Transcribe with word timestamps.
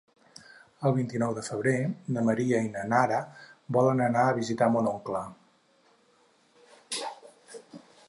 El 0.89 0.93
vint-i-nou 0.95 1.35
de 1.39 1.43
febrer 1.47 1.73
na 2.15 2.23
Maria 2.31 2.63
i 2.69 2.71
na 2.77 2.87
Nara 2.95 3.21
volen 3.79 4.03
anar 4.09 4.27
a 4.31 4.35
visitar 4.41 4.73
mon 4.77 4.93
oncle. 4.97 5.25